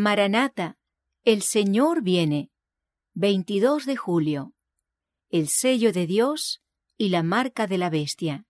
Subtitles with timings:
[0.00, 0.78] Maranata,
[1.24, 2.52] el Señor viene.
[3.14, 4.54] 22 de julio.
[5.28, 6.62] El sello de Dios
[6.96, 8.46] y la marca de la bestia.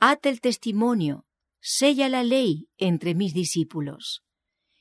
[0.00, 1.26] Ate el testimonio,
[1.60, 4.24] sella la ley entre mis discípulos.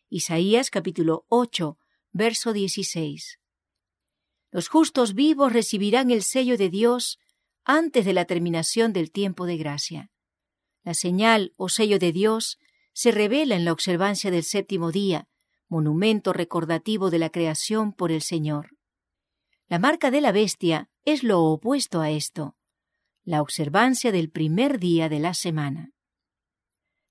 [0.07, 1.77] Isaías capítulo 8,
[2.13, 3.38] verso 16.
[4.52, 7.20] Los justos vivos recibirán el sello de Dios
[7.65, 10.11] antes de la terminación del tiempo de gracia.
[10.83, 12.57] La señal o sello de Dios
[12.93, 15.27] se revela en la observancia del séptimo día,
[15.71, 18.75] monumento recordativo de la creación por el Señor.
[19.70, 22.57] La marca de la bestia es lo opuesto a esto,
[23.23, 25.93] la observancia del primer día de la semana.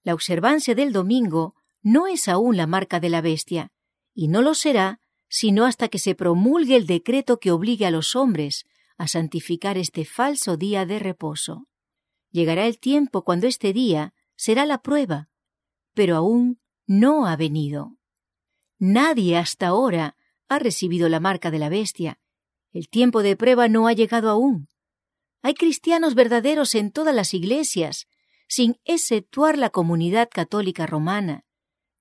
[0.03, 3.73] La observancia del domingo no es aún la marca de la bestia,
[4.13, 5.01] y no lo será
[5.33, 8.67] sino hasta que se promulgue el decreto que obligue a los hombres
[8.99, 11.67] a santificar este falso día de reposo.
[12.31, 15.31] Llegará el tiempo cuando este día será la prueba,
[15.95, 18.00] pero aún no ha venido.
[18.81, 20.17] Nadie hasta ahora
[20.49, 22.19] ha recibido la marca de la bestia.
[22.73, 24.69] El tiempo de prueba no ha llegado aún.
[25.43, 28.09] Hay cristianos verdaderos en todas las iglesias,
[28.49, 31.45] sin exceptuar la comunidad católica romana.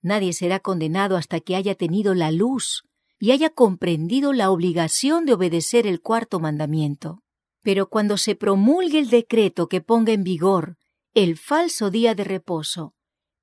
[0.01, 2.83] Nadie será condenado hasta que haya tenido la luz
[3.19, 7.23] y haya comprendido la obligación de obedecer el cuarto mandamiento.
[7.61, 10.77] Pero cuando se promulgue el decreto que ponga en vigor
[11.13, 12.93] el falso día de reposo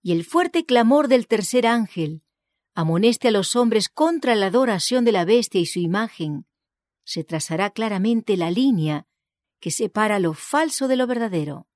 [0.01, 2.23] y el fuerte clamor del tercer ángel
[2.77, 6.47] amoneste a los hombres contra la adoración de la bestia y su imagen,
[7.05, 9.07] se trazará claramente la línea
[9.61, 11.67] que separa lo falso de lo verdadero.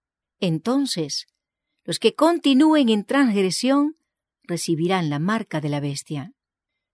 [0.41, 1.27] Entonces,
[1.85, 3.97] los que continúen en transgresión
[4.43, 6.35] recibirán la marca de la bestia.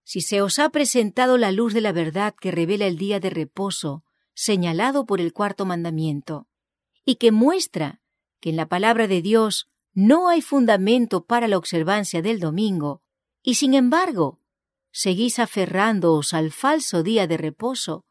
[0.05, 3.31] Si se os ha presentado la luz de la verdad que revela el día de
[3.31, 6.47] reposo señalado por el cuarto mandamiento,
[7.05, 8.03] y que muestra
[8.39, 13.03] que en la palabra de Dios no hay fundamento para la observancia del domingo,
[13.47, 14.41] y sin embargo
[14.91, 18.05] seguís aferrándoos al falso día de reposo,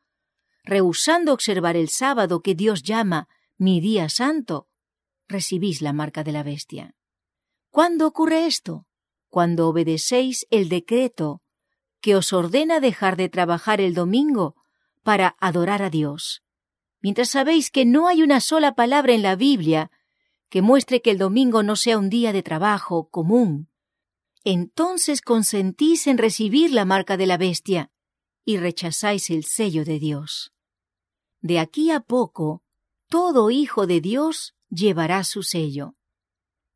[0.64, 4.70] rehusando observar el sábado que Dios llama mi día santo,
[5.28, 6.96] recibís la marca de la bestia.
[7.70, 8.88] ¿Cuándo ocurre esto?
[9.28, 11.42] Cuando obedecéis el decreto
[12.00, 14.56] que os ordena dejar de trabajar el domingo
[15.04, 16.44] para adorar a Dios,
[17.02, 19.92] mientras sabéis que no hay una sola palabra en la Biblia
[20.48, 23.68] que muestre que el domingo no sea un día de trabajo común,
[24.46, 27.92] entonces consentís en recibir la marca de la bestia
[28.46, 30.54] y rechazáis el sello de Dios.
[31.42, 32.64] De aquí a poco,
[33.10, 35.96] todo hijo de Dios llevará su sello.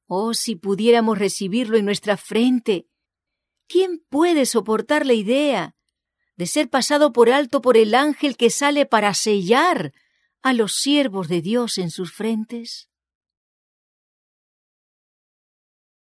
[0.07, 2.88] Oh, si pudiéramos recibirlo en nuestra frente.
[3.68, 5.75] ¿Quién puede soportar la idea
[6.36, 9.94] de ser pasado por alto por el ángel que sale para sellar
[10.41, 12.90] a los siervos de Dios en sus frentes?